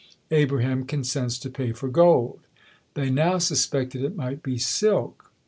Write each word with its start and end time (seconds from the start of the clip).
Abraham 0.31 0.83
consents 0.85 1.37
to 1.37 1.49
pay 1.51 1.73
for 1.73 1.87
gold. 1.87 2.39
They 2.95 3.11
now 3.11 3.37
suspected 3.37 4.03
it 4.03 4.15
might 4.15 4.41
be 4.41 4.57
silk. 4.57 5.31